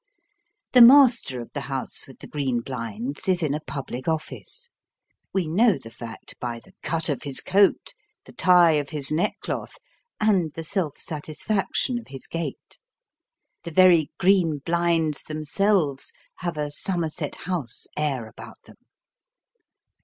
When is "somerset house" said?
16.71-17.85